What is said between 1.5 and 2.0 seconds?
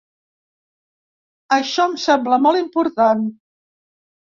Això em